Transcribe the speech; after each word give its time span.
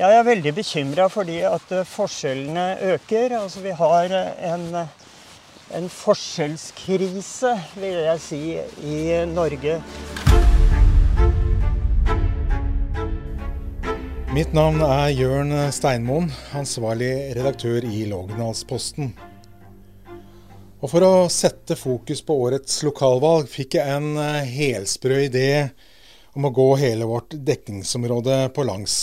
Jeg 0.00 0.16
er 0.16 0.22
veldig 0.24 0.52
bekymra 0.56 1.10
fordi 1.12 1.42
at 1.44 1.72
eh, 1.76 1.84
forskjellene 1.84 2.94
øker. 2.94 3.34
Altså 3.36 3.60
vi 3.60 3.74
har 3.76 4.14
eh, 4.16 4.46
en, 4.48 4.62
en 5.76 5.88
forskjellskrise, 5.92 7.52
vil 7.76 7.98
jeg 8.06 8.22
si, 8.24 8.40
i 8.80 9.02
Norge. 9.28 9.76
Mitt 14.32 14.56
navn 14.56 14.80
er 14.88 15.12
Jørn 15.12 15.52
Steinmoen, 15.74 16.32
ansvarlig 16.56 17.12
redaktør 17.36 17.84
i 17.84 18.06
Lågendalsposten. 18.08 19.12
Og 20.80 20.88
For 20.88 21.04
å 21.04 21.14
sette 21.28 21.76
fokus 21.76 22.24
på 22.24 22.40
årets 22.48 22.80
lokalvalg 22.88 23.52
fikk 23.52 23.76
jeg 23.82 24.00
en 24.00 24.14
eh, 24.16 24.46
helsprø 24.48 25.26
idé 25.28 25.50
om 26.32 26.48
å 26.48 26.56
gå 26.56 26.70
hele 26.80 27.04
vårt 27.10 27.36
dekningsområde 27.36 28.46
på 28.56 28.64
langs. 28.64 29.02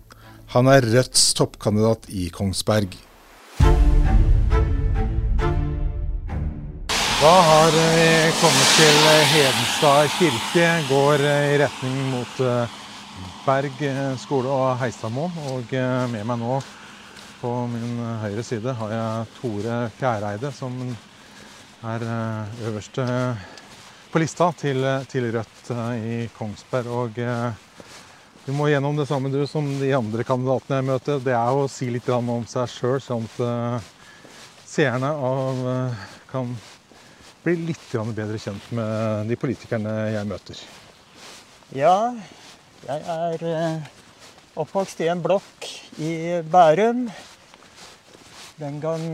Han 0.51 0.67
er 0.67 0.83
Rødts 0.83 1.29
toppkandidat 1.31 2.09
i 2.11 2.25
Kongsberg. 2.35 2.91
Da 7.21 7.35
har 7.47 7.71
vi 7.71 8.07
kommet 8.41 8.73
til 8.75 8.97
Hedenstad 9.31 10.09
kirke. 10.17 10.65
Går 10.89 11.23
i 11.23 11.55
retning 11.61 11.95
mot 12.11 12.43
eh, 12.43 12.75
Berg 13.45 13.79
skole 14.19 14.51
og 14.51 14.75
Heistadmoen. 14.81 15.39
Og 15.53 15.71
eh, 15.71 16.03
med 16.11 16.27
meg 16.27 16.43
nå 16.43 16.59
på 17.39 17.55
min 17.71 18.03
høyre 18.25 18.43
side 18.43 18.75
har 18.75 18.95
jeg 18.97 19.33
Tore 19.39 19.79
Fjæreide, 20.01 20.51
som 20.51 20.75
er 21.95 22.07
øverst 22.67 22.99
på 24.11 24.19
lista 24.19 24.51
til, 24.59 24.83
til 25.07 25.31
Rødt 25.31 25.71
i 25.95 26.25
Kongsberg. 26.35 26.91
Og 26.91 27.23
du 28.45 28.51
må 28.57 28.67
gjennom 28.71 28.97
det 28.97 29.05
samme 29.09 29.29
du 29.29 29.43
som 29.49 29.67
de 29.79 29.91
andre 29.93 30.25
kandidatene 30.25 30.79
jeg 30.79 30.87
møter. 30.87 31.19
Det 31.21 31.33
er 31.37 31.53
å 31.53 31.67
si 31.69 31.89
litt 31.93 32.09
om 32.09 32.45
seg 32.49 32.69
sjøl, 32.73 32.99
sånn 33.03 33.27
at 33.29 33.89
seerne 34.65 35.11
av, 35.13 35.65
kan 36.31 36.53
bli 37.43 37.55
litt 37.69 37.87
bedre 38.15 38.39
kjent 38.41 38.71
med 38.77 39.29
de 39.29 39.37
politikerne 39.37 39.93
jeg 40.15 40.29
møter. 40.29 40.61
Ja, 41.75 42.13
jeg 42.87 43.01
er 43.13 43.43
oppvokst 44.59 45.01
i 45.05 45.09
en 45.11 45.21
blokk 45.23 45.67
i 46.01 46.41
Bærum. 46.41 47.05
Den 48.57 48.79
gang 48.81 49.05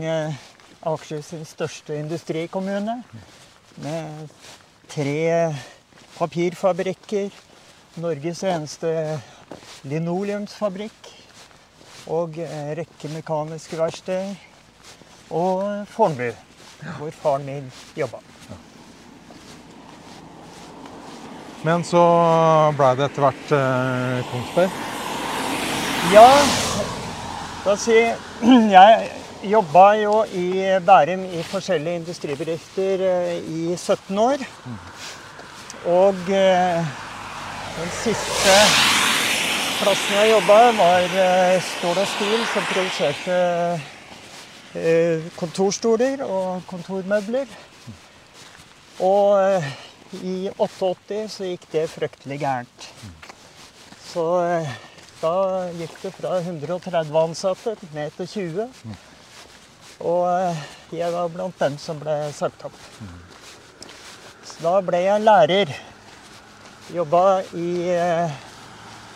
Akershus' 0.82 1.44
største 1.52 1.98
industrikommune. 1.98 3.00
Med 3.84 4.32
tre 4.88 5.54
papirfabrikker, 6.16 7.30
Norges 7.98 8.44
eneste 8.46 8.90
linoleumsfabrikk 9.88 11.08
og 12.14 12.38
rekke 12.78 13.10
mekaniske 13.12 13.78
verksteder. 13.78 14.34
Og 15.34 15.84
Fornebu, 15.92 16.32
hvor 16.98 17.10
faren 17.22 17.46
min 17.46 17.72
jobba. 17.98 18.22
Men 21.66 21.82
så 21.84 22.00
blei 22.78 22.92
det 22.96 23.08
etter 23.08 23.24
hvert 23.24 23.54
eh, 23.56 24.28
Kongsberg? 24.30 24.76
Ja, 26.14 26.28
da 27.64 27.74
si 27.76 27.96
Jeg 28.76 29.08
jobba 29.50 29.88
jo 29.98 30.22
i 30.38 30.46
Bærum 30.86 31.26
i 31.26 31.42
forskjellige 31.46 32.00
industribedrifter 32.04 33.04
i 33.42 33.74
17 33.74 34.22
år. 34.22 34.46
Og 35.98 36.32
eh, 36.34 36.94
den 37.78 37.90
siste 37.94 38.54
plassen 39.78 40.16
jeg 40.16 40.30
jobba, 40.32 40.56
var 40.74 41.12
eh, 41.22 41.58
Stål 41.62 42.00
og 42.02 42.08
Stil, 42.10 42.40
som 42.50 42.64
produserte 42.72 43.36
eh, 44.74 45.26
kontorstoler 45.38 46.24
og 46.26 46.64
kontormøbler. 46.66 47.50
Og 49.06 49.38
eh, 49.38 49.68
i 50.26 50.36
88 50.56 51.20
så 51.36 51.50
gikk 51.52 51.68
det 51.74 51.84
fryktelig 51.92 52.40
gærent. 52.42 52.88
Så 54.08 54.24
da 55.20 55.34
gikk 55.76 55.94
det 56.02 56.12
fra 56.16 56.38
130 56.40 57.18
ansatte 57.20 57.76
ned 57.92 58.16
til 58.16 58.32
20. 58.32 58.96
Og 60.08 60.96
jeg 60.96 61.12
var 61.12 61.30
blant 61.30 61.60
dem 61.60 61.76
som 61.78 62.00
ble 62.00 62.16
sagt 62.34 62.64
opp. 62.66 62.82
Så 64.48 64.64
da 64.64 64.74
ble 64.82 65.04
jeg 65.04 65.26
lærer. 65.28 65.76
Jobba 66.94 67.42
i, 67.42 67.90
eh, 67.92 68.30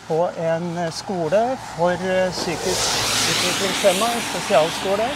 på 0.07 0.29
en 0.37 0.91
skole 0.91 1.57
for 1.75 1.95
psykisk 2.31 2.89
utviklingshemma, 3.31 4.09
en 4.13 4.25
spesialskole. 4.29 5.07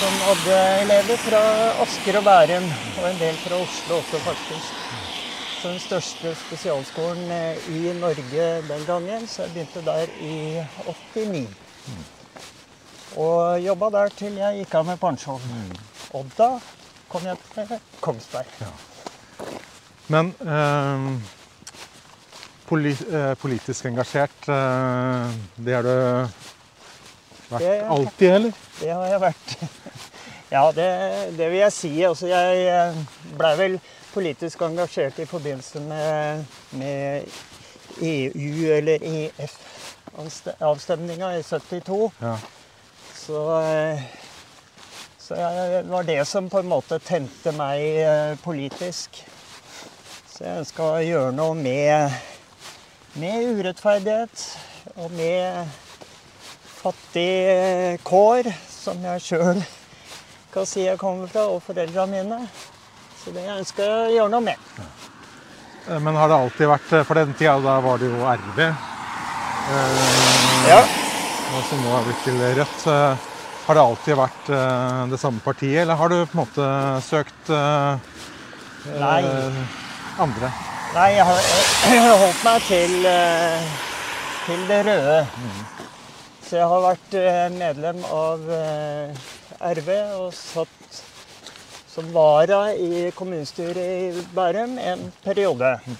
Som 0.00 0.14
hadde 0.26 0.60
elever 0.82 1.16
fra 1.16 1.42
Asker 1.84 2.18
og 2.18 2.24
Bærum, 2.24 2.70
og 3.02 3.10
en 3.10 3.18
del 3.20 3.36
fra 3.44 3.58
Oslo 3.60 3.98
også, 4.00 4.22
faktisk. 4.24 4.72
Så 5.62 5.68
den 5.68 5.80
største 5.80 6.34
spesialskolen 6.34 7.30
i 7.68 7.92
Norge 8.00 8.46
den 8.68 8.86
gangen. 8.86 9.28
Så 9.28 9.42
jeg 9.42 9.52
begynte 9.52 9.84
der 9.86 10.06
i 10.20 10.64
89. 10.86 11.48
Og 13.16 13.60
jobba 13.64 13.90
der 13.90 14.08
til 14.08 14.40
jeg 14.40 14.62
gikk 14.62 14.74
av 14.74 14.88
med 14.88 14.98
pensjon. 14.98 15.44
Og 16.18 16.32
da 16.38 16.48
kom 17.12 17.28
jeg 17.28 17.38
til 17.54 17.76
Kongsberg. 18.00 18.50
Men 20.12 20.32
eh, 20.44 21.00
poli 22.68 22.92
eh, 23.12 23.34
politisk 23.40 23.84
engasjert, 23.90 24.48
eh, 24.48 25.26
det 25.56 25.74
har 25.78 25.82
du 25.86 25.94
vært 27.52 27.62
Det- 27.62 27.84
alltid, 27.96 28.30
eller? 28.38 28.52
Det 28.80 28.90
har 28.92 29.06
jeg 29.14 29.20
vært. 29.28 29.56
Ja, 30.52 30.66
det, 30.76 30.84
det 31.38 31.46
vil 31.48 31.62
jeg 31.62 31.72
si. 31.72 31.90
Altså, 32.04 32.26
jeg 32.28 32.92
blei 33.40 33.52
vel 33.56 33.78
politisk 34.12 34.60
engasjert 34.66 35.16
i 35.22 35.24
forbindelse 35.24 35.80
med, 35.80 36.42
med 36.76 37.24
EU- 38.04 38.68
eller 38.76 39.00
EF-avstemninga 40.12 41.30
i 41.38 41.42
72. 41.46 42.10
Ja. 42.20 42.34
Så, 43.16 43.40
eh, 43.62 44.02
så 45.24 45.34
det 45.40 45.88
var 45.88 46.02
det 46.10 46.20
som 46.28 46.50
på 46.52 46.58
en 46.60 46.68
måte 46.68 46.98
tente 47.00 47.52
meg 47.56 47.80
eh, 48.04 48.36
politisk. 48.44 49.22
Så 50.42 50.48
jeg 50.50 50.66
skal 50.66 51.04
gjøre 51.06 51.32
noe 51.36 51.54
med, 51.54 52.10
med 53.22 53.44
urettferdighet 53.60 54.40
og 54.98 55.12
med 55.14 55.68
fattige 56.80 57.92
kår, 58.02 58.48
som 58.66 59.04
jeg 59.06 59.22
sjøl 59.22 59.60
kan 60.50 60.66
si 60.66 60.82
jeg 60.82 60.98
kommer 60.98 61.30
fra, 61.30 61.44
og 61.46 61.62
foreldra 61.62 62.08
mine. 62.10 62.40
Så 63.22 63.30
det 63.36 63.44
ønsker 63.54 63.86
jeg 63.86 64.08
å 64.08 64.16
gjøre 64.16 64.32
noe 64.32 64.42
med. 64.48 64.64
Eh, 65.86 66.00
Men 66.02 66.18
har 66.18 66.26
det 66.32 66.40
alltid 66.40 66.68
vært 66.72 66.90
eh, 66.98 67.04
For 67.06 67.20
den 67.20 67.36
tida 67.38 67.54
da 67.62 67.76
var 67.86 68.02
det 68.02 68.10
jo 68.10 68.18
RV, 68.26 68.58
eh, 68.66 68.74
Ja. 70.72 70.80
og 70.82 71.62
som 71.70 71.86
nå 71.86 71.94
er 72.00 72.08
blitt 72.08 72.26
til 72.26 72.42
Rødt. 72.58 72.82
Eh, 72.90 73.28
Har 73.68 73.78
det 73.78 73.86
alltid 73.86 74.18
vært 74.18 74.50
eh, 74.50 75.06
det 75.14 75.22
samme 75.22 75.38
partiet, 75.46 75.84
eller 75.84 75.94
har 76.02 76.10
du 76.10 76.18
på 76.26 76.34
en 76.34 76.42
måte 76.42 76.66
søkt 77.06 77.54
eh, 77.54 77.94
Nei. 78.98 79.22
Andre? 80.20 80.50
Nei, 80.92 81.08
jeg 81.16 81.24
har, 81.24 81.38
jeg 81.92 82.02
har 82.04 82.18
holdt 82.20 82.42
meg 82.44 82.66
til, 82.68 83.06
eh, 83.08 83.70
til 84.46 84.64
det 84.68 84.80
røde. 84.88 85.18
Så 86.44 86.58
jeg 86.58 86.68
har 86.72 86.84
vært 86.84 87.16
eh, 87.16 87.46
medlem 87.54 88.02
av 88.12 88.50
eh, 88.58 89.22
RV 89.72 89.90
og 90.20 90.34
satt 90.36 91.00
som 91.92 92.08
vara 92.12 92.72
i 92.72 93.10
kommunestyret 93.16 93.76
i 93.76 94.24
Bærum 94.32 94.78
en 94.80 95.04
periode. 95.24 95.74
Mm. 95.84 95.98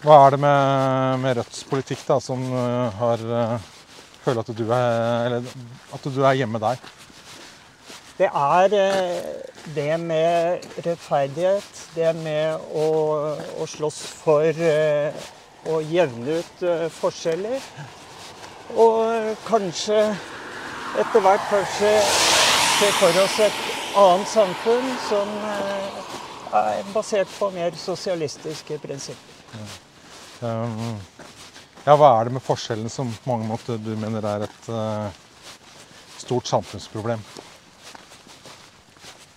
Hva 0.00 0.16
er 0.16 0.32
det 0.32 0.38
med, 0.40 1.20
med 1.20 1.36
Rødts 1.36 1.64
politikk 1.68 2.06
da, 2.08 2.16
som 2.24 2.40
har 2.96 3.20
føler 4.24 4.40
at 4.40 4.52
du 4.56 4.64
er, 4.72 5.26
eller, 5.26 5.48
at 5.92 6.08
du 6.08 6.22
er 6.24 6.38
hjemme 6.40 6.60
der? 6.62 6.80
Det 8.14 8.28
er 8.30 8.74
eh, 8.78 9.24
det 9.74 10.00
med 10.00 10.58
rettferdighet, 10.86 11.78
det 11.96 12.12
med 12.14 12.60
å, 12.78 12.84
å 13.58 13.64
slåss 13.66 13.96
for 14.20 14.46
eh, 14.46 15.24
å 15.66 15.80
jevne 15.82 16.36
ut 16.38 16.62
eh, 16.62 16.84
forskjeller. 16.94 17.64
Og 18.78 19.32
kanskje 19.48 19.98
etter 21.02 21.24
hvert 21.24 21.48
kanskje 21.50 21.90
se 22.78 22.90
for 23.00 23.18
oss 23.24 23.38
et 23.42 23.58
annet 23.98 24.30
samfunn 24.30 24.86
som 25.08 25.32
er 26.54 26.86
basert 26.94 27.32
på 27.34 27.48
mer 27.54 27.74
sosialistiske 27.78 28.78
prinsipper. 28.82 29.64
Um, 30.38 30.94
ja, 31.82 31.96
hva 31.98 32.12
er 32.12 32.28
det 32.28 32.36
med 32.36 32.46
forskjellen 32.46 32.90
som 32.90 33.10
på 33.10 33.32
mange 33.32 33.48
måter 33.50 33.82
du 33.82 33.90
mener 33.98 34.26
er 34.36 34.46
et 34.46 34.70
uh, 34.70 35.10
stort 36.22 36.50
samfunnsproblem? 36.50 37.22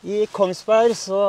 I 0.04 0.26
Kongsberg 0.26 0.96
så 0.96 1.20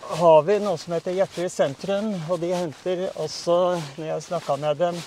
har 0.00 0.42
vi 0.46 0.54
noe 0.62 0.78
som 0.78 0.92
heter 0.94 1.16
Hjertelig 1.16 1.50
sentrum. 1.50 2.12
Og 2.30 2.38
de 2.38 2.52
henter 2.54 3.00
også, 3.18 3.80
når 3.96 4.06
jeg 4.06 4.26
snakka 4.28 4.54
med 4.62 4.78
dem, 4.78 5.00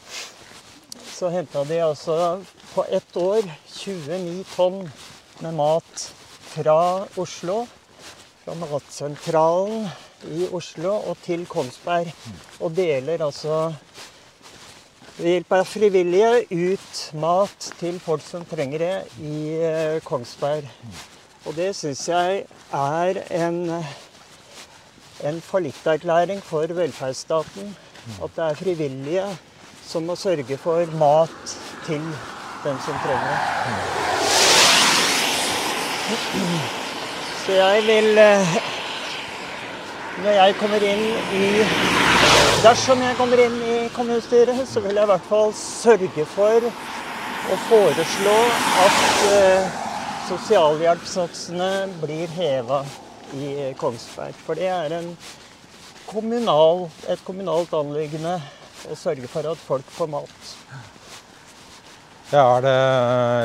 så 1.07 1.29
henta 1.31 1.63
de 1.63 1.77
altså 1.79 2.17
på 2.73 2.83
ett 2.91 3.15
år 3.17 3.47
29 3.71 4.43
tonn 4.51 4.81
med 5.39 5.55
mat 5.55 6.03
fra 6.51 7.05
Oslo. 7.15 7.61
Fra 8.43 8.57
Matsentralen 8.59 9.87
i 10.27 10.49
Oslo 10.51 10.97
og 10.99 11.15
til 11.23 11.45
Kongsberg. 11.47 12.11
Og 12.59 12.75
deler 12.75 13.23
altså 13.23 13.69
ved 15.19 15.37
hjelp 15.37 15.55
av 15.55 15.63
frivillige 15.67 16.33
ut 16.51 16.99
mat 17.19 17.71
til 17.79 17.95
folk 18.03 18.27
som 18.27 18.43
trenger 18.47 18.83
det 18.83 19.23
i 19.23 19.39
eh, 19.55 20.03
Kongsberg. 20.03 20.67
Og 21.45 21.55
det 21.55 21.69
syns 21.75 22.07
jeg 22.09 22.43
er 22.73 23.21
en, 23.31 23.59
en 25.23 25.41
fallitterklæring 25.41 26.43
for 26.43 26.67
velferdsstaten. 26.67 27.75
At 28.23 28.29
det 28.35 28.43
er 28.43 28.53
frivillige 28.59 29.37
som 29.87 30.03
må 30.03 30.15
sørge 30.15 30.57
for 30.57 30.85
mat 30.99 31.57
til 31.85 32.01
den 32.63 32.77
som 32.85 32.99
trenger 33.05 33.29
det. 33.29 34.09
Så 37.45 37.51
jeg 37.51 37.83
vil 37.87 38.17
eh, 38.17 38.55
Når 40.23 40.31
jeg 40.31 40.55
kommer 40.59 40.83
inn 40.83 41.03
i 41.33 41.65
Dersom 42.63 43.01
jeg 43.01 43.15
kommer 43.17 43.39
inn 43.39 43.61
i 43.63 43.75
kommunestyret, 43.95 44.67
så 44.67 44.81
vil 44.83 44.97
jeg 44.97 45.03
i 45.03 45.11
hvert 45.13 45.27
fall 45.29 45.53
sørge 45.55 46.25
for 46.27 46.65
å 47.53 47.59
foreslå 47.69 48.39
at 48.83 48.97
eh, 49.29 49.77
sosialhjelpssatsene 50.29 51.87
blir 52.01 52.27
heva 52.37 52.83
i 53.33 53.73
Kongsberg. 53.77 54.37
For 54.45 54.59
det 54.59 54.69
er 54.69 54.93
en 54.99 55.09
kommunal, 56.09 56.87
et 57.09 57.21
kommunalt 57.25 57.73
anliggende 57.73 58.35
å 58.89 58.97
sørge 58.97 59.29
for 59.31 59.49
at 59.49 59.61
folk 59.65 59.89
får 59.95 60.11
mat. 60.13 60.53
Ja, 62.29 62.43
er 62.59 62.61
det 62.61 62.75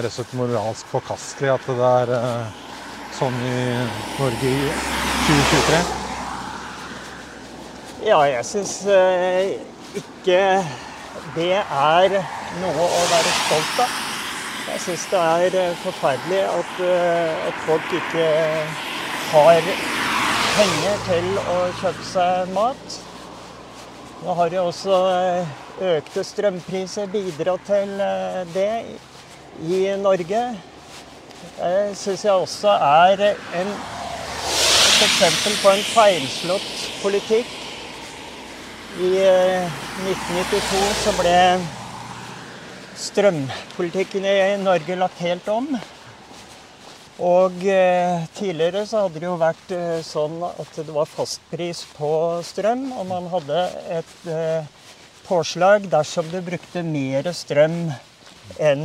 rett 0.04 0.10
og 0.10 0.16
slett 0.19 0.36
moralsk 0.36 0.90
forkastelig 0.92 1.54
at 1.54 1.69
det 1.70 1.90
er 1.90 2.14
uh, 2.20 2.64
sånn 3.16 3.36
i 3.48 3.58
Norge 4.19 4.50
i 4.52 4.72
2023? 5.25 5.82
Ja, 8.04 8.20
jeg 8.28 8.44
syns 8.44 8.82
uh, 8.84 9.54
ikke 9.96 10.40
det 11.38 11.54
er 11.62 12.19
noe 12.60 12.90
å 12.90 13.04
være 13.08 13.38
stolt 13.44 13.86
av. 13.86 14.04
Jeg 14.75 14.82
syns 14.82 15.03
det 15.06 15.19
er 15.23 15.55
uh, 15.71 15.76
forferdelig 15.85 16.38
at, 16.50 16.71
at 17.49 17.59
folk 17.62 17.93
ikke 17.94 18.25
har 19.31 19.69
penger 20.56 21.05
til 21.06 21.29
å 21.38 21.59
kjøpe 21.79 22.06
seg 22.09 22.50
mat. 22.56 22.97
Nå 24.25 24.35
har 24.35 24.56
jo 24.56 24.65
også 24.73 24.99
økte 25.94 26.25
strømpriser 26.26 27.06
bidratt 27.12 27.62
til 27.69 27.93
det 28.56 28.73
i 29.62 29.79
Norge. 30.03 30.43
Det 31.55 31.94
syns 32.03 32.27
jeg 32.27 32.32
også 32.35 32.75
er 32.75 33.25
en, 33.31 33.70
et 33.70 35.06
eksempel 35.06 35.56
på 35.62 35.77
en 35.77 35.87
feilslått 35.93 36.75
politikk. 37.05 37.55
I 38.99 39.15
1992 39.23 40.85
så 41.05 41.17
ble 41.23 41.38
strømpolitikken 42.99 44.25
i 44.29 44.38
Norge 44.62 44.96
lagt 44.99 45.20
helt 45.25 45.49
om. 45.50 45.69
Og 47.23 47.61
eh, 47.70 48.25
tidligere 48.35 48.82
så 48.91 49.05
hadde 49.05 49.20
det 49.23 49.29
jo 49.29 49.37
vært 49.38 49.75
eh, 49.75 50.00
sånn 50.02 50.41
at 50.49 50.81
det 50.81 50.94
var 50.94 51.06
fastpris 51.06 51.85
på 51.94 52.11
strøm, 52.43 52.88
og 52.99 53.06
man 53.06 53.29
hadde 53.31 53.61
et 54.00 54.17
eh, 54.26 54.67
påslag 55.25 55.87
dersom 55.93 56.26
du 56.32 56.41
brukte 56.43 56.82
mer 56.82 57.31
strøm 57.37 57.93
enn 58.58 58.82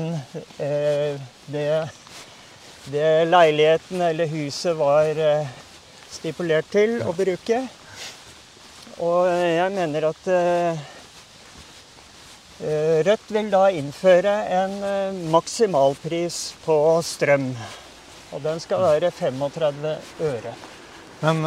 eh, 0.61 1.17
det, 1.49 1.65
det, 2.93 3.09
leiligheten 3.31 4.05
eller 4.11 4.29
huset 4.29 4.77
var 4.77 5.09
eh, 5.09 5.49
stipulert 6.13 6.69
til 6.69 6.99
å 7.01 7.15
bruke. 7.17 7.63
Og 9.01 9.25
jeg 9.31 9.73
mener 9.73 10.09
at 10.11 10.29
eh, 10.29 10.87
Rødt 12.59 13.29
vil 13.31 13.47
da 13.51 13.69
innføre 13.71 14.33
en 14.51 14.73
maksimalpris 15.31 16.39
på 16.65 16.75
strøm. 17.07 17.53
Og 18.35 18.43
den 18.43 18.59
skal 18.59 18.83
være 18.83 19.11
35 19.15 19.95
øre. 20.27 20.53
Men 21.21 21.39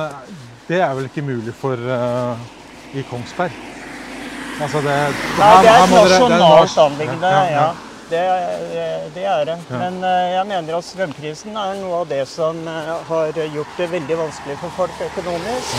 det 0.68 0.80
er 0.80 0.94
vel 0.96 1.10
ikke 1.10 1.24
mulig 1.24 1.52
for 1.56 1.76
uh, 1.76 2.40
i 2.96 3.04
Kongsberg? 3.10 3.52
Altså 4.62 4.80
det, 4.84 4.96
Nei, 5.38 5.52
det 5.64 5.70
er 5.70 5.84
et 5.84 5.94
nasjonalt 5.96 6.78
anliggende. 6.86 7.32
Ja, 7.32 7.44
ja. 7.50 7.70
Det, 8.12 8.22
det, 9.14 9.24
er 9.24 9.44
det. 9.48 9.56
Men 9.70 10.02
jeg 10.04 10.46
mener 10.48 10.76
at 10.76 10.84
strømprisen 10.84 11.56
er 11.56 11.78
noe 11.80 12.02
av 12.02 12.10
det 12.10 12.22
som 12.28 12.58
har 13.08 13.38
gjort 13.54 13.78
det 13.80 13.88
veldig 13.94 14.18
vanskelig 14.20 14.58
for 14.60 14.76
folk 14.76 15.00
økonomisk. 15.08 15.76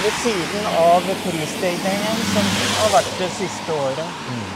Ved 0.00 0.16
siden 0.22 0.68
av 0.72 1.08
prisstigningen 1.26 2.22
som 2.32 2.48
har 2.80 2.94
vært 2.96 3.12
det 3.20 3.32
siste 3.36 3.76
året. 3.76 4.55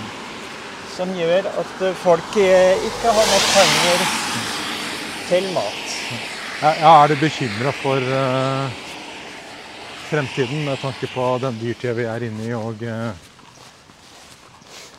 Som 1.01 1.15
gjør 1.17 1.47
at 1.49 1.79
folk 1.97 2.35
ikke 2.37 3.13
har 3.17 3.29
nok 3.31 3.45
penger 3.55 4.03
til 5.31 5.47
mat. 5.55 5.93
Ja, 6.61 6.91
er 6.91 7.09
du 7.09 7.15
bekymra 7.17 7.71
for 7.73 8.05
uh, 8.05 8.75
fremtiden 10.11 10.67
med 10.67 10.77
tanke 10.83 11.09
på 11.09 11.29
den 11.41 11.57
dyrtida 11.57 11.95
vi 11.97 12.05
er 12.05 12.27
inne 12.27 12.45
i 12.45 12.53
og 12.53 12.85
uh... 12.85 13.15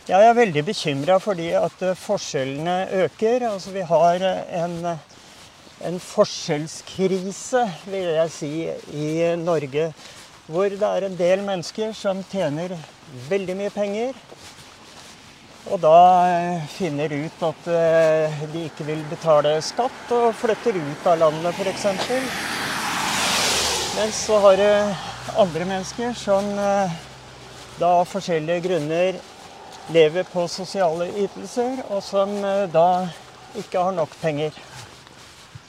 Ja, 0.08 0.24
jeg 0.24 0.32
er 0.32 0.40
veldig 0.40 0.64
bekymra 0.72 1.20
fordi 1.22 1.52
at 1.60 1.84
forskjellene 2.02 2.80
øker. 3.04 3.46
Altså 3.52 3.76
vi 3.76 3.84
har 3.92 4.26
en, 4.64 4.76
en 5.86 6.00
forskjellskrise, 6.02 7.62
vil 7.86 8.10
jeg 8.16 8.34
si, 8.40 8.52
i 8.90 9.36
Norge. 9.38 9.92
Hvor 10.50 10.74
det 10.74 10.82
er 10.82 11.06
en 11.06 11.22
del 11.22 11.46
mennesker 11.46 11.94
som 11.94 12.26
tjener 12.34 12.74
veldig 13.30 13.60
mye 13.62 13.76
penger 13.78 14.18
og 15.70 15.78
da 15.82 15.98
eh, 16.26 16.64
finner 16.74 17.12
ut 17.14 17.44
at 17.46 17.68
eh, 17.70 18.40
de 18.50 18.64
ikke 18.66 18.86
vil 18.88 19.04
betale 19.12 19.54
skatt 19.62 20.14
og 20.16 20.34
flytter 20.40 20.80
ut 20.80 21.06
av 21.12 21.20
landet 21.22 21.60
f.eks. 21.62 21.86
Men 23.98 24.14
så 24.16 24.40
har 24.42 24.58
du 24.58 25.38
andre 25.44 25.68
mennesker 25.70 26.16
som 26.18 26.48
eh, 26.58 26.96
da 27.78 27.92
av 28.00 28.10
forskjellige 28.10 28.66
grunner 28.66 29.20
lever 29.94 30.26
på 30.32 30.48
sosiale 30.50 31.12
ytelser, 31.20 31.84
og 31.90 32.02
som 32.06 32.30
da 32.72 33.10
ikke 33.58 33.82
har 33.82 33.96
nok 33.96 34.14
penger 34.22 34.54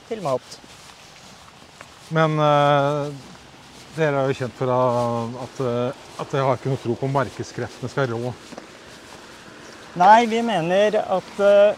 til 0.08 0.20
mat. 0.22 0.58
Men 2.12 2.36
uh, 2.36 3.08
dere 3.96 4.20
er 4.20 4.28
jo 4.28 4.36
kjent 4.36 4.58
for 4.58 4.74
at, 4.76 5.62
at 6.20 6.34
dere 6.34 6.44
har 6.44 6.60
ikke 6.60 6.74
noe 6.74 6.82
tro 6.84 6.98
på 7.00 7.10
markedskreftene 7.14 7.90
skal 7.90 8.12
rå 8.12 8.34
Nei, 9.92 10.24
vi 10.26 10.38
mener 10.40 10.94
at 10.96 11.40
eh, 11.44 11.74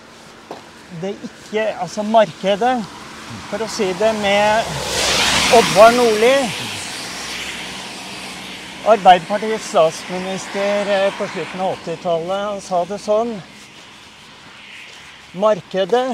det 1.03 1.17
ikke 1.27 1.65
Altså 1.83 2.05
markedet, 2.07 2.77
for 3.49 3.65
å 3.65 3.67
si 3.67 3.89
det 3.99 4.13
med 4.21 4.69
Oddvar 5.59 5.97
Nordli 5.97 6.31
Arbeiderpartiets 8.95 9.67
statsminister 9.73 10.93
eh, 10.95 11.09
på 11.19 11.27
slutten 11.33 11.65
av 11.67 11.75
80-tallet 11.81 12.47
han 12.53 12.63
sa 12.63 12.85
det 12.87 13.01
sånn 13.03 13.35
Markedet 15.35 16.07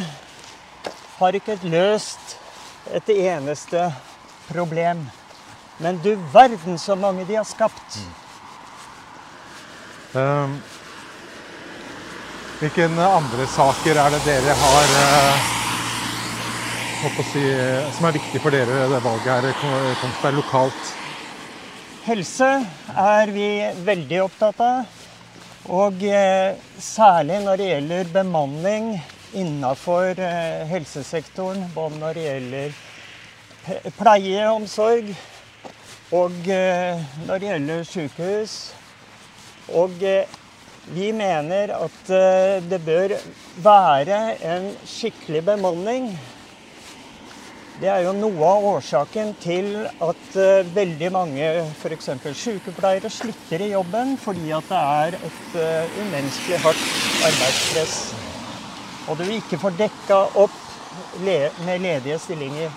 har 1.19 1.37
ikke 1.37 1.59
løst 1.69 2.39
et 2.97 3.11
eneste 3.13 3.91
problem. 4.49 5.03
Men 5.77 6.01
du 6.01 6.15
verden 6.33 6.81
så 6.81 6.97
mange 6.97 7.27
de 7.29 7.37
har 7.37 7.45
skapt. 7.45 7.99
Mm. 8.01 8.15
Um, 10.17 10.55
hvilke 12.61 12.87
andre 12.87 13.47
saker 13.49 13.99
er 14.03 14.15
det 14.15 14.21
dere 14.27 14.57
har 14.63 14.95
eh, 15.01 15.51
si, 17.33 17.45
som 17.97 18.09
er 18.09 18.17
viktig 18.19 18.41
for 18.45 18.53
dere 18.53 18.89
det 18.93 19.01
valget 19.05 19.31
her 19.33 19.95
Kongsberg 20.03 20.41
lokalt? 20.43 20.91
Helse 22.05 22.49
er 22.97 23.33
vi 23.33 23.49
veldig 23.85 24.21
opptatt 24.25 24.61
av. 24.65 24.99
Og 25.71 26.03
eh, 26.03 26.57
særlig 26.81 27.43
når 27.45 27.61
det 27.61 27.67
gjelder 27.69 28.13
bemanning 28.15 28.95
innafor 29.37 30.19
eh, 30.19 30.65
helsesektoren, 30.71 31.67
både 31.75 32.01
når 32.01 32.17
det 32.17 32.25
gjelder 32.25 32.79
pleie 33.99 34.47
og 34.49 34.63
omsorg, 34.63 35.13
og 36.17 36.49
eh, 36.51 37.03
når 37.27 37.39
det 37.43 37.51
gjelder 37.51 37.85
sykehus. 37.87 38.55
Og 39.79 40.03
eh, 40.03 40.40
vi 40.91 41.13
mener 41.15 41.71
at 41.77 42.11
eh, 42.11 42.59
det 42.67 42.81
bør 42.83 43.15
være 43.63 44.19
en 44.43 44.71
skikkelig 44.89 45.43
bemanning. 45.47 46.11
Det 47.81 47.89
er 47.89 48.03
jo 48.05 48.15
noe 48.17 48.49
av 48.49 48.67
årsaken 48.75 49.31
til 49.41 49.71
at 49.87 50.35
eh, 50.35 50.67
veldig 50.75 51.13
mange 51.15 51.53
f.eks. 51.79 52.11
sykepleiere 52.43 53.13
slutter 53.13 53.63
i 53.63 53.71
jobben 53.71 54.17
fordi 54.21 54.51
at 54.57 54.73
det 54.73 54.81
er 55.05 55.19
et 55.31 55.55
eh, 55.63 55.95
umenneskelig 56.03 56.59
hardt 56.67 56.85
arbeidspress. 57.31 57.97
Og 59.09 59.23
du 59.23 59.31
ikke 59.31 59.63
får 59.63 59.79
dekka 59.79 60.21
opp 60.43 60.59
med 61.23 61.55
ledige 61.81 62.19
stillinger. 62.19 62.75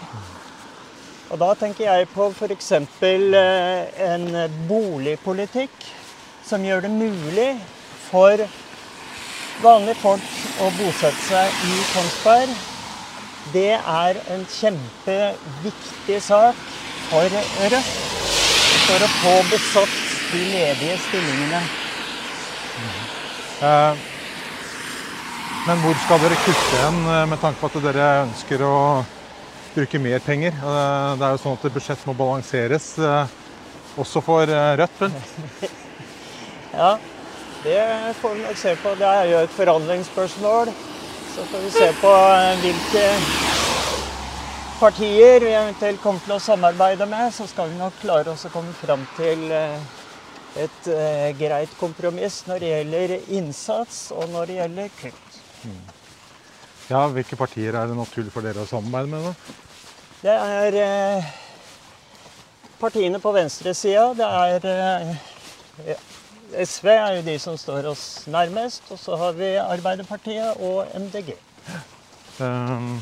Og 1.33 1.39
da 1.41 1.49
tenker 1.57 1.87
jeg 1.87 2.11
på 2.13 2.29
f.eks. 2.29 2.71
En 2.77 4.27
boligpolitikk 4.69 5.87
som 6.45 6.65
gjør 6.65 6.85
det 6.85 6.91
mulig 6.93 7.53
for 8.13 8.45
vanlige 9.63 9.97
folk 10.03 10.61
å 10.61 10.69
bosette 10.77 11.23
seg 11.25 11.65
i 11.65 11.81
Kongsberg. 11.93 12.53
Det 13.53 13.71
er 13.75 14.19
en 14.33 14.45
kjempeviktig 14.49 16.19
sak 16.23 16.59
for 17.09 17.27
Rødt 17.73 17.91
for 18.83 19.05
å 19.05 19.09
få 19.17 19.33
besatt 19.51 19.97
de 20.33 20.41
ledige 20.51 20.97
stillingene. 21.07 21.61
Eh, 23.63 24.01
Men 25.63 25.79
hvor 25.79 25.95
skal 26.03 26.19
dere 26.19 26.35
kutte 26.43 26.79
hen, 26.81 26.97
eh, 27.07 27.25
med 27.31 27.39
tanke 27.39 27.59
på 27.61 27.69
at 27.71 27.77
dere 27.85 28.07
ønsker 28.25 28.63
å 28.67 29.05
bruke 29.75 29.99
mer 29.99 30.19
penger? 30.19 30.51
Eh, 30.51 31.15
Det 31.17 31.23
er 31.23 31.31
jo 31.37 31.39
sånn 31.43 31.55
at 31.55 31.73
budsjett 31.73 32.05
må 32.05 32.13
balanseres, 32.19 32.97
eh, 32.99 33.27
også 33.97 34.21
for 34.25 34.43
eh, 34.43 34.75
Rødt. 34.77 34.99
Ja, 36.73 36.97
det 37.63 38.13
får 38.19 38.35
vi 38.35 38.43
nok 38.43 38.57
se 38.57 38.75
på. 38.83 38.93
Det 38.99 39.07
er 39.07 39.31
jo 39.31 39.41
et 39.43 39.55
forhandlingsspørsmål. 39.57 40.71
Så 41.33 41.45
får 41.49 41.65
vi 41.65 41.71
se 41.73 41.89
på 42.01 42.11
eh, 42.13 42.61
hvilke 42.61 43.05
partier 44.79 45.39
vi 45.41 45.53
eventuelt 45.55 46.01
kommer 46.03 46.21
til 46.25 46.35
å 46.35 46.41
samarbeide 46.43 47.07
med. 47.09 47.31
Så 47.33 47.47
skal 47.49 47.71
vi 47.71 47.79
nok 47.79 47.97
klare 48.01 48.33
oss 48.35 48.45
å 48.45 48.53
komme 48.53 48.73
fram 48.77 49.05
til 49.17 49.47
eh, 49.51 49.77
et 50.63 50.87
eh, 50.91 51.29
greit 51.39 51.71
kompromiss 51.79 52.43
når 52.49 52.61
det 52.61 52.71
gjelder 52.73 53.15
innsats 53.39 54.05
og 54.13 54.27
når 54.33 54.51
det 54.51 54.59
gjelder 54.61 54.95
kutt. 54.99 55.37
Ja, 56.91 57.07
Hvilke 57.15 57.39
partier 57.39 57.73
er 57.79 57.87
det 57.89 57.97
naturlig 57.97 58.33
for 58.35 58.45
dere 58.45 58.65
å 58.65 58.69
samarbeide 58.69 59.09
med? 59.13 59.29
da? 59.31 59.59
Det 60.23 60.35
er 60.39 60.77
eh, 60.79 61.31
partiene 62.79 63.19
på 63.23 63.31
venstresida. 63.35 64.09
Det 64.19 64.27
er 64.27 64.67
eh, 64.69 66.11
SV 66.53 66.89
er 66.93 67.17
jo 67.17 67.25
de 67.25 67.37
som 67.41 67.57
står 67.57 67.87
oss 67.91 68.05
nærmest. 68.31 68.85
Og 68.93 68.99
så 68.99 69.17
har 69.19 69.35
vi 69.37 69.55
Arbeiderpartiet 69.61 70.61
og 70.61 70.87
MDG. 70.95 71.33
Um, 72.39 72.97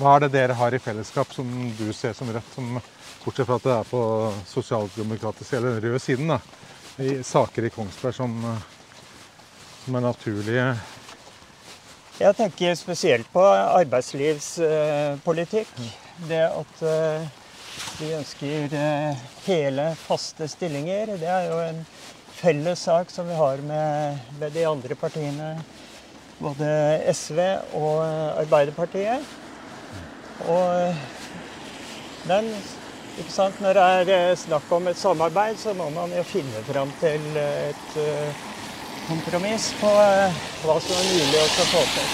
Hva 0.00 0.16
er 0.16 0.24
det 0.24 0.32
dere 0.32 0.56
har 0.56 0.74
i 0.74 0.80
fellesskap 0.80 1.32
som 1.34 1.48
du 1.76 1.90
ser 1.92 2.14
som 2.16 2.30
Rødt, 2.32 2.54
som, 2.54 2.78
bortsett 3.24 3.48
fra 3.48 3.58
at 3.60 3.66
det 3.66 3.74
er 3.74 3.90
på 3.90 4.02
sosialdemokratisk 4.48 5.58
eller 5.58 5.76
den 5.76 5.84
røde 5.84 6.00
siden, 6.00 6.32
da, 6.32 6.38
i 7.04 7.18
saker 7.26 7.68
i 7.68 7.72
Kongsberg 7.74 8.16
som, 8.16 8.38
som 9.84 9.98
er 9.98 10.06
naturlige? 10.06 10.70
Jeg 12.20 12.36
tenker 12.36 12.74
spesielt 12.76 13.30
på 13.32 13.40
arbeidslivspolitikk. 13.48 15.68
Det 16.28 16.42
at 16.44 16.82
eh, 16.84 17.24
vi 17.96 18.10
ønsker 18.12 18.68
eh, 18.76 19.16
hele, 19.46 19.96
faste 19.96 20.44
stillinger. 20.52 21.16
Det 21.16 21.28
er 21.28 21.44
jo 21.48 21.56
en 21.64 21.80
felles 22.40 22.80
sak 22.80 23.10
som 23.12 23.28
vi 23.28 23.36
har 23.36 23.60
med, 23.68 24.18
med 24.40 24.52
de 24.56 24.64
andre 24.64 24.96
partiene. 24.96 25.52
Både 26.40 26.66
SV 27.12 27.38
og 27.76 28.00
Arbeiderpartiet. 28.40 29.24
Og 30.48 30.94
den 32.28 32.48
ikke 33.20 33.32
sant? 33.32 33.60
Når 33.60 33.76
det 33.76 33.82
er 33.82 34.12
eh, 34.16 34.38
snakk 34.38 34.72
om 34.72 34.88
et 34.88 34.98
samarbeid, 34.98 35.58
så 35.60 35.74
må 35.76 35.90
man 35.92 36.12
jo 36.16 36.22
finne 36.24 36.64
fram 36.64 36.92
til 37.00 37.20
et 37.36 37.98
eh, 38.00 38.46
kompromiss 39.08 39.70
på 39.80 39.90
eh, 39.90 40.40
hva 40.64 40.78
som 40.80 40.96
er 40.96 41.08
mulig 41.10 41.42
å 41.42 41.68
få 41.74 41.84
til. 41.94 42.10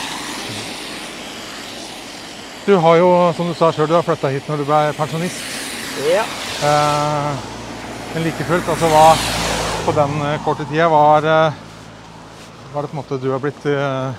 Du 2.67 2.75
har 2.83 2.97
jo, 2.99 3.11
som 3.39 3.47
du 3.47 3.55
sa 3.55 3.71
sjøl, 3.71 3.87
du 3.87 3.95
har 3.95 4.07
flytta 4.07 4.33
hit 4.35 4.49
når 4.51 4.63
du 4.63 4.67
ble 4.67 4.81
pensjonist. 4.99 5.45
Ja. 6.09 6.25
Eh, 6.67 7.45
men 8.15 8.27
like 8.27 8.49
fullt, 8.49 8.75
altså 8.75 8.91
hva 8.91 9.07
på 9.87 9.93
den 9.93 10.23
eh, 10.23 10.45
korte 10.45 10.65
tida 10.65 10.89
var, 10.89 11.19
eh, 11.19 11.53
var 12.73 12.83
det 12.83 12.89
på 12.89 12.97
en 12.97 12.97
måte 12.97 13.19
du 13.23 13.31
har 13.31 13.39
blitt 13.39 13.67
eh, 13.67 14.11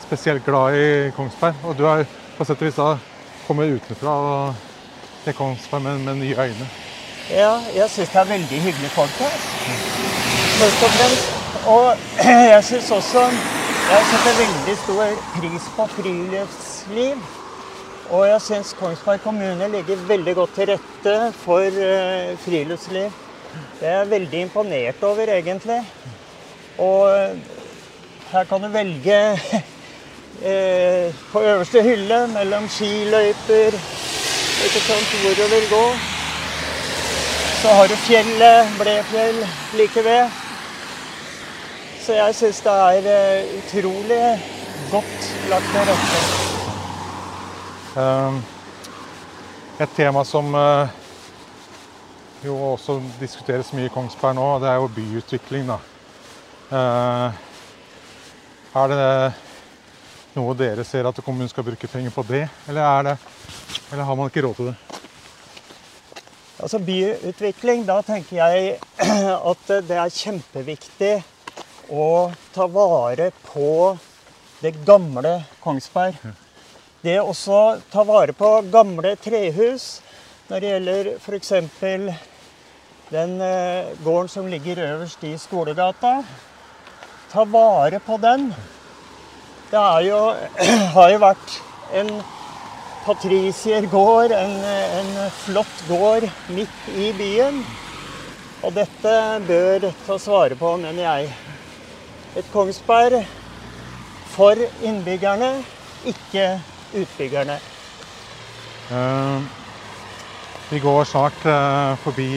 spesielt 0.00 0.44
glad 0.46 0.74
i 0.74 1.12
Kongsberg? 1.16 1.54
Og 1.68 1.76
du 1.76 1.82
har 1.84 2.06
på 2.38 2.44
sett 2.48 2.62
og 2.62 2.68
vis 2.68 2.78
da 2.78 2.86
kommet 3.44 3.74
utenfra 3.76 4.14
og 4.16 4.62
til 5.26 5.36
Kongsberg 5.36 5.84
med, 5.84 5.98
med 6.06 6.16
nye 6.22 6.46
øyne. 6.46 6.68
Ja, 7.28 7.58
jeg 7.74 7.90
syns 7.92 8.14
det 8.14 8.20
er 8.22 8.30
veldig 8.30 8.60
hyggelige 8.64 8.92
folk 8.94 9.18
her. 9.20 9.34
Først 10.62 10.86
og 10.86 10.94
fremst. 10.96 11.34
Og 11.74 12.06
jeg 12.54 12.64
syns 12.70 12.90
også 12.96 13.26
Jeg 13.92 14.06
setter 14.08 14.38
veldig 14.38 14.76
stor 14.80 15.18
pris 15.34 15.66
på 15.76 15.86
friluftsliv. 15.98 17.26
Og 18.10 18.24
jeg 18.30 18.40
syns 18.46 18.72
Kongsberg 18.80 19.20
kommune 19.26 19.68
ligger 19.76 20.08
veldig 20.08 20.34
godt 20.40 20.56
til 20.56 20.72
rette 20.72 21.18
for 21.42 21.82
friluftsliv. 22.46 23.12
Det 23.80 23.88
er 23.88 23.98
jeg 23.98 24.10
veldig 24.10 24.40
imponert 24.46 25.02
over, 25.02 25.34
egentlig. 25.36 25.80
Og 26.78 27.08
her 28.32 28.44
kan 28.48 28.62
du 28.62 28.68
velge 28.72 29.18
eh, 30.50 31.14
på 31.32 31.40
øverste 31.40 31.82
hylle 31.82 32.26
mellom 32.32 32.68
skiløyper, 32.68 33.76
ikke 34.64 34.82
sant, 34.86 35.12
hvor 35.22 35.34
du 35.36 35.44
vil 35.54 35.68
gå. 35.70 35.84
Så 37.62 37.68
har 37.68 37.86
du 37.86 37.96
fjellet, 38.06 38.72
Blefjell, 38.78 39.46
like 39.78 40.04
ved. 40.04 40.30
Så 42.06 42.16
jeg 42.16 42.34
syns 42.34 42.60
det 42.64 42.72
er 42.72 43.10
eh, 43.12 43.52
utrolig 43.58 44.22
godt 44.90 45.28
lagt 45.50 45.68
til 45.74 45.84
rette. 45.90 46.22
Eh, 48.02 48.40
et 49.84 49.94
tema 49.96 50.24
som 50.24 50.54
eh, 50.54 51.01
jo 52.44 52.56
også 52.72 52.98
diskuteres 53.20 53.72
mye 53.76 53.86
i 53.86 53.92
Kongsberg 53.92 54.36
nå, 54.38 54.46
det 54.62 54.70
er 54.70 54.80
jo 54.80 54.90
byutvikling. 54.96 55.66
da. 55.70 55.78
Eh, 56.72 57.40
er 58.72 58.88
det 58.88 59.34
noe 60.32 60.54
dere 60.56 60.84
ser 60.88 61.04
at 61.08 61.20
kommunen 61.24 61.50
skal 61.50 61.66
bruke 61.66 61.90
penger 61.90 62.14
på 62.14 62.24
det, 62.28 62.46
eller, 62.68 62.82
er 62.82 63.02
det, 63.10 63.16
eller 63.92 64.08
har 64.08 64.16
man 64.16 64.30
ikke 64.30 64.44
råd 64.46 64.56
til 64.56 64.70
det? 64.70 64.76
Altså 66.62 66.78
byutvikling, 66.78 67.84
da 67.84 67.98
tenker 68.06 68.38
jeg 68.38 68.78
at 69.52 69.74
det 69.88 69.98
er 69.98 70.14
kjempeviktig 70.14 71.14
å 71.92 72.30
ta 72.54 72.68
vare 72.70 73.32
på 73.50 73.96
det 74.62 74.76
gamle 74.86 75.40
Kongsberg. 75.60 76.16
Det 77.02 77.18
å 77.18 77.32
også 77.32 77.82
ta 77.90 78.04
vare 78.06 78.32
på 78.32 78.54
gamle 78.70 79.16
trehus 79.18 79.98
når 80.48 80.62
det 80.62 80.70
gjelder 80.70 81.10
f.eks. 81.18 81.52
den 83.12 83.40
eh, 83.40 83.92
gården 84.04 84.28
som 84.28 84.46
ligger 84.48 84.78
øverst 84.80 85.24
i 85.24 85.34
Skolegata. 85.38 86.22
Ta 87.32 87.44
vare 87.44 88.00
på 88.00 88.16
den. 88.16 88.54
Det 89.70 89.82
jo, 90.06 90.20
har 90.94 91.10
jo 91.12 91.18
vært 91.20 91.58
en 91.92 92.10
patriciergård, 93.04 94.32
en, 94.32 94.56
en 95.00 95.12
flott 95.42 95.84
gård 95.88 96.28
midt 96.48 96.88
i 96.96 97.12
byen. 97.18 97.60
Og 98.62 98.72
dette 98.76 99.14
bør 99.48 99.90
tas 100.06 100.28
vare 100.30 100.56
på, 100.56 100.76
mener 100.80 101.02
jeg. 101.02 101.32
Et 102.36 102.52
Kongsberg 102.52 103.20
for 104.32 104.56
innbyggerne, 104.80 105.54
ikke 106.08 106.48
utbyggerne. 106.96 107.60
Uh, 108.92 109.40
vi 110.70 110.80
går 110.80 111.04
snart 111.08 111.48
uh, 111.48 111.98
forbi 112.04 112.28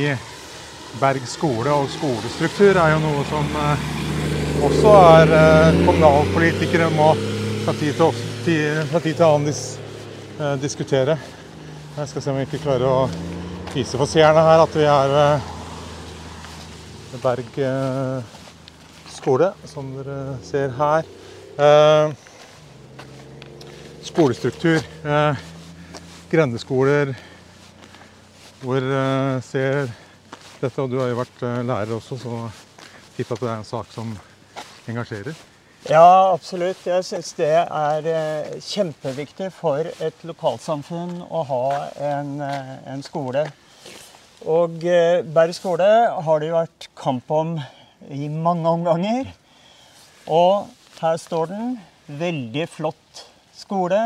Berg 1.00 1.26
skole, 1.28 1.72
og 1.72 1.90
skolestruktur 1.92 2.78
er 2.80 2.94
jo 2.94 3.00
noe 3.04 3.24
som 3.28 3.50
eh, 3.60 3.88
også 4.64 4.92
er 4.96 5.34
eh, 5.36 5.80
kommunalpolitikere 5.84 6.88
må 6.94 7.10
fra 7.66 7.74
tid 7.76 7.98
til, 8.46 8.80
fra 8.92 9.02
tid 9.04 9.18
til 9.18 9.26
annen 9.26 9.50
dis, 9.50 9.64
eh, 10.40 10.54
diskutere. 10.62 11.18
Jeg 11.98 12.12
skal 12.12 12.24
se 12.24 12.32
om 12.32 12.40
vi 12.40 12.46
ikke 12.48 12.62
klarer 12.64 12.88
å 12.88 13.10
vise 13.74 14.00
for 14.00 14.08
seerne 14.08 14.46
her 14.48 14.64
at 14.64 14.78
vi 14.78 14.88
er 14.88 15.16
ved 17.12 17.20
Berg 17.24 17.60
skole, 19.12 19.52
som 19.68 19.92
dere 19.98 20.18
ser 20.44 20.72
her. 20.76 21.08
Skolestruktur. 24.04 24.84
Grendeskoler. 26.32 27.16
Hvor 28.64 28.90
ser 29.48 29.88
dette, 30.62 30.82
og 30.82 30.92
du 30.92 31.00
har 31.02 31.12
jo 31.12 31.20
vært 31.20 31.44
eh, 31.44 31.60
lærer 31.66 31.98
også, 31.98 32.18
så 32.22 32.38
tipper 33.16 33.36
at 33.36 33.44
det 33.44 33.52
er 33.52 33.60
en 33.60 33.68
sak 33.68 33.92
som 33.94 34.14
engasjerer. 34.90 35.38
Ja, 35.86 36.34
absolutt. 36.34 36.82
Jeg 36.88 37.06
syns 37.06 37.34
det 37.38 37.52
er 37.62 38.10
eh, 38.10 38.56
kjempeviktig 38.66 39.52
for 39.54 39.86
et 39.86 40.26
lokalsamfunn 40.26 41.20
å 41.28 41.44
ha 41.50 41.68
en, 42.12 42.34
eh, 42.46 42.74
en 42.94 43.06
skole. 43.06 43.46
Og 44.46 44.78
Berg 45.34 45.56
skole 45.58 45.86
har 46.26 46.42
det 46.42 46.52
jo 46.52 46.58
vært 46.60 46.90
kamp 47.00 47.32
om 47.34 47.56
i 48.14 48.28
mange 48.30 48.70
omganger. 48.70 49.32
Og 50.30 50.68
her 51.00 51.18
står 51.22 51.50
den. 51.50 51.72
Veldig 52.06 52.68
flott 52.70 53.24
skole. 53.58 54.04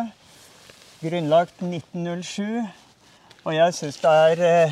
Grunnlagt 1.01 1.60
1907. 1.65 2.63
Og 3.44 3.51
jeg 3.58 3.75
syns 3.75 4.00
det 4.00 4.13
er 4.29 4.72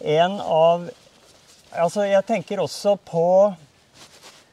en 0.00 0.40
av 0.40 0.88
Altså, 1.68 2.06
jeg 2.08 2.24
tenker 2.24 2.62
også 2.62 2.94
på 3.04 3.52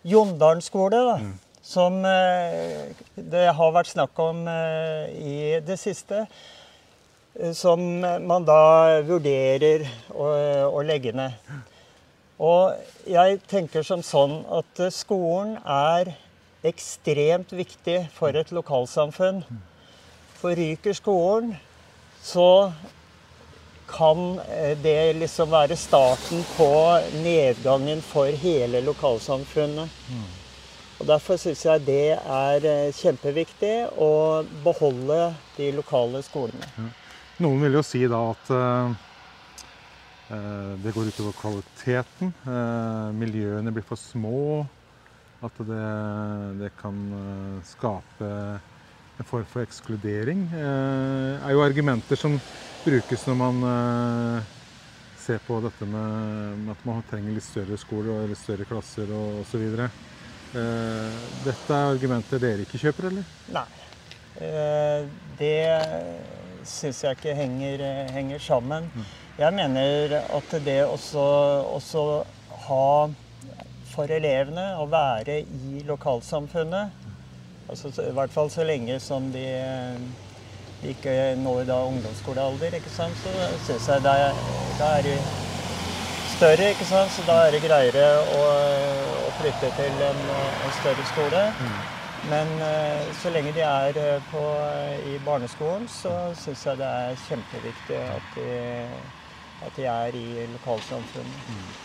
Jondalen 0.04 0.60
skole, 0.62 0.98
da. 1.00 1.14
Som 1.64 2.04
eh, 2.06 2.92
det 3.16 3.46
har 3.56 3.72
vært 3.74 3.94
snakk 3.94 4.20
om 4.20 4.44
eh, 4.52 5.14
i 5.16 5.38
det 5.66 5.78
siste. 5.80 6.26
eh, 7.40 7.54
Som 7.56 8.04
man 8.04 8.44
da 8.46 9.00
vurderer 9.08 9.88
å, 10.12 10.28
å 10.76 10.84
legge 10.84 11.16
ned. 11.16 11.40
Og 12.36 12.76
jeg 13.08 13.40
tenker 13.48 13.88
som 13.88 14.04
sånn 14.04 14.42
at 14.52 14.84
skolen 14.92 15.56
er 15.64 16.12
ekstremt 16.68 17.56
viktig 17.56 18.10
for 18.14 18.36
et 18.36 18.52
lokalsamfunn. 18.52 19.40
For 20.36 20.52
ryker 20.60 20.94
skolen, 21.00 21.56
så 22.22 22.74
kan 23.88 24.40
eh, 24.40 24.78
det 24.78 25.14
liksom 25.14 25.52
være 25.52 25.78
starten 25.78 26.44
på 26.56 26.72
nedgangen 27.24 28.02
for 28.02 28.26
hele 28.26 28.82
lokalsamfunnet. 28.86 29.90
Og 31.00 31.08
Derfor 31.08 31.38
syns 31.40 31.66
jeg 31.66 31.84
det 31.88 32.16
er 32.16 32.68
eh, 32.70 32.94
kjempeviktig 32.96 33.74
å 34.00 34.44
beholde 34.64 35.34
de 35.58 35.72
lokale 35.76 36.24
skolene. 36.24 36.92
Noen 37.44 37.66
vil 37.66 37.76
jo 37.76 37.84
si 37.84 38.06
da 38.08 38.22
at 38.32 38.54
eh, 38.56 39.02
det 40.82 40.94
går 40.96 41.12
utover 41.12 41.36
kvaliteten. 41.38 42.32
Uh, 42.48 43.12
miljøene 43.14 43.70
blir 43.70 43.84
for 43.86 44.00
små. 44.00 44.64
At 45.46 45.60
det, 45.62 45.90
det 46.58 46.72
kan 46.80 46.98
skape 47.62 48.30
en 49.20 49.28
form 49.30 49.46
for 49.52 49.62
ekskludering. 49.62 50.48
Uh, 50.50 51.38
er 51.46 51.54
jo 51.54 51.62
argumenter 51.62 52.18
som 52.18 52.40
brukes 52.86 53.26
når 53.28 53.38
man 53.40 53.64
eh, 53.70 54.52
ser 55.26 55.42
på 55.48 55.58
dette 55.64 55.88
med, 55.90 56.70
at 56.72 56.86
man 56.86 57.02
trenger 57.10 57.34
litt 57.34 57.46
større 57.46 57.78
skoler 57.82 58.30
og 58.30 58.38
større 58.38 58.68
klasser 58.70 59.10
og 59.10 59.42
osv. 59.42 59.66
Uh, 60.56 61.16
dette 61.44 61.74
er 61.74 61.90
argumenter 61.90 62.40
dere 62.40 62.64
ikke 62.64 62.80
kjøper, 62.80 63.10
eller? 63.10 63.34
Nei. 63.56 63.66
Eh, 64.36 65.08
Det 65.40 65.66
syns 66.68 67.04
jeg 67.04 67.18
ikke 67.18 67.36
henger, 67.36 67.82
eh, 67.82 68.12
henger 68.12 68.40
sammen. 68.40 68.90
Jeg 69.38 69.54
mener 69.54 70.16
at 70.20 70.56
det 70.66 70.86
også, 70.86 71.26
også 71.76 72.04
ha 72.68 73.10
for 73.94 74.12
elevene 74.12 74.76
å 74.80 74.88
være 74.92 75.42
i 75.44 75.84
lokalsamfunnet, 75.88 76.92
altså 77.70 77.92
i 78.04 78.14
hvert 78.16 78.32
fall 78.32 78.50
så 78.52 78.66
lenge 78.68 79.00
som 79.00 79.32
de 79.32 79.46
ikke 80.92 81.16
når 81.42 81.66
da 81.70 81.80
ungdomsskolealder, 81.90 82.78
ikke 82.80 82.94
sant, 82.94 83.18
så 83.18 83.34
syns 83.66 83.90
jeg 83.90 84.06
det 84.06 84.16
er, 84.28 84.40
da 84.80 84.92
er 85.00 85.10
større, 86.36 86.72
ikke 86.74 86.88
sant, 86.90 87.12
så 87.16 87.26
da 87.28 87.42
er 87.46 87.56
det 87.56 87.62
greiere 87.66 88.08
å, 88.36 88.42
å 89.26 89.30
flytte 89.40 89.72
til 89.78 90.02
en, 90.10 90.24
en 90.66 90.74
større 90.80 91.06
skole. 91.12 91.46
Men 92.30 92.54
eh, 92.66 93.14
så 93.14 93.30
lenge 93.30 93.54
de 93.54 93.62
er 93.62 94.00
eh, 94.02 94.22
på, 94.32 94.44
i 95.12 95.18
barneskolen, 95.26 95.86
så 95.92 96.14
syns 96.40 96.66
jeg 96.66 96.80
det 96.82 96.88
er 96.90 97.20
kjempeviktig 97.28 98.00
at 98.02 98.38
de, 98.38 98.48
at 99.68 99.78
de 99.78 99.90
er 99.92 100.18
i 100.18 100.48
lokalsamfunnet. 100.56 101.84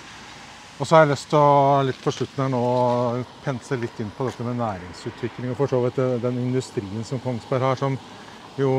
Og 0.81 0.89
så 0.89 0.97
har 0.97 1.05
jeg 1.05 1.13
lyst 1.13 1.29
til 1.29 1.37
å 1.37 1.83
litt 1.85 2.01
på 2.01 2.13
slutten 2.17 2.41
her 2.41 2.53
nå 2.55 2.63
pense 3.45 3.77
litt 3.77 4.01
inn 4.01 4.15
på 4.17 4.25
dette 4.25 4.47
med 4.47 4.57
næringsutvikling. 4.63 5.53
Og 5.53 5.59
for 5.59 5.69
så 5.69 5.83
vidt 5.85 6.01
den 6.25 6.41
industrien 6.41 7.05
som 7.05 7.21
Kongsberg 7.21 7.67
har, 7.67 7.77
som 7.77 7.99
jo 8.61 8.75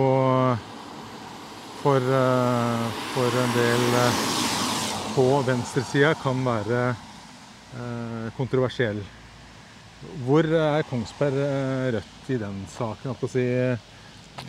for, 1.81 1.97
eh, 1.97 2.91
for 3.13 3.37
en 3.43 3.53
del 3.55 3.95
eh, 3.95 4.19
på 5.15 5.25
venstresida 5.47 6.13
kan 6.21 6.43
være 6.45 6.81
eh, 6.89 8.27
kontroversiell. 8.37 9.01
Hvor 10.25 10.45
er 10.45 10.85
Kongsberg 10.89 11.39
rødt 11.95 12.29
i 12.33 12.37
den 12.41 12.61
saken? 12.69 13.13
At 13.13 13.25
å 13.25 13.29
si, 13.29 13.45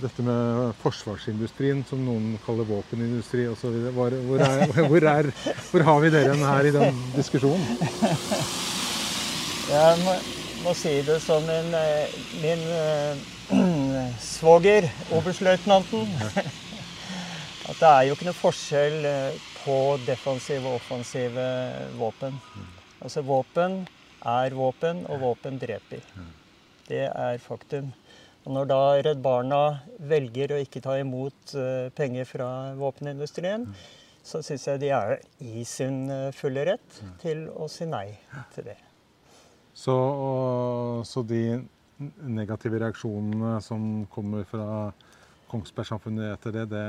dette 0.01 0.25
med 0.25 0.73
forsvarsindustrien, 0.81 1.83
som 1.89 2.05
noen 2.05 2.39
kaller 2.45 2.69
våpenindustri 2.69 3.49
osv. 3.51 3.81
Hvor, 3.97 4.17
hvor, 4.29 4.45
hvor, 4.93 5.33
hvor 5.73 5.89
har 5.89 6.05
vi 6.05 6.13
dere 6.15 6.37
her 6.41 6.69
i 6.69 6.75
den 6.77 7.03
diskusjonen? 7.17 7.81
Jeg 9.73 10.01
må, 10.05 10.17
må 10.67 10.77
si 10.77 10.99
det 11.07 11.21
som 11.25 11.45
min, 11.49 11.77
min 12.45 12.69
svoger, 14.23 14.89
oberstløytnanten. 15.15 16.07
At 17.71 17.79
det 17.79 17.89
er 17.89 18.07
jo 18.09 18.17
ikke 18.17 18.29
noe 18.29 18.39
forskjell 18.39 19.09
eh, 19.09 19.41
på 19.63 19.79
defensive 20.07 20.69
og 20.69 20.81
offensive 20.81 21.47
våpen. 21.99 22.39
Altså 23.03 23.23
våpen 23.27 23.83
er 24.27 24.55
våpen, 24.55 25.05
og 25.11 25.23
våpen 25.23 25.59
dreper. 25.63 26.03
Det 26.89 27.07
er 27.09 27.43
faktum. 27.43 27.93
Og 28.43 28.55
når 28.57 28.71
da 28.71 28.81
Redd 29.07 29.21
Barna 29.23 29.63
velger 30.03 30.55
å 30.55 30.63
ikke 30.63 30.83
ta 30.83 30.97
imot 30.99 31.55
eh, 31.55 31.91
penger 31.95 32.27
fra 32.27 32.49
våpenindustrien, 32.79 33.69
så 34.23 34.43
syns 34.43 34.67
jeg 34.67 34.83
de 34.83 34.91
er 34.95 35.21
i 35.43 35.63
sin 35.67 36.09
eh, 36.11 36.31
fulle 36.35 36.65
rett 36.67 36.99
til 37.23 37.47
å 37.55 37.69
si 37.71 37.87
nei 37.91 38.09
til 38.55 38.67
det. 38.71 38.79
Så, 39.75 39.95
og, 39.95 41.07
så 41.09 41.23
de 41.27 41.63
negative 42.27 42.81
reaksjonene 42.83 43.57
som 43.65 44.07
kommer 44.13 44.47
fra 44.49 44.93
Kongsberg-samfunnet 45.53 46.33
etter 46.33 46.55
det, 46.57 46.65
det, 46.73 46.87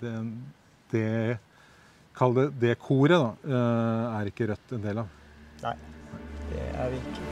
det, 0.00 0.14
det 0.94 1.08
Kall 2.14 2.34
det 2.36 2.46
det 2.62 2.76
koret, 2.78 3.18
da, 3.18 3.34
eh, 3.42 4.20
er 4.20 4.30
ikke 4.30 4.46
Rødt 4.52 4.74
en 4.76 4.84
del 4.84 5.02
av. 5.02 5.08
Nei, 5.64 5.74
det 6.52 6.68
er 6.78 6.92
vi 6.92 7.00
ikke. 7.02 7.22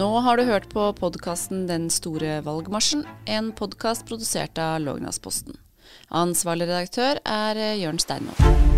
Nå 0.00 0.08
har 0.24 0.38
du 0.38 0.46
hørt 0.48 0.68
på 0.72 0.84
podkasten 0.98 1.66
Den 1.68 1.90
store 1.90 2.40
valgmarsjen, 2.46 3.04
en 3.26 3.50
podkast 3.52 4.06
produsert 4.08 4.58
av 4.58 4.80
Lågnadsposten. 4.82 5.58
Ansvarlig 6.10 6.68
redaktør 6.68 7.22
er 7.24 7.64
Jørn 7.80 7.98
Steinmoen. 8.02 8.69